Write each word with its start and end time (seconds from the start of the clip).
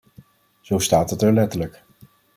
Zo 0.61 0.77
staat 0.79 1.09
het 1.09 1.21
er 1.21 1.33
letterlijk. 1.33 1.83